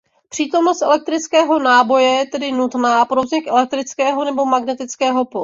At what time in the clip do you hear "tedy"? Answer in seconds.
2.25-2.51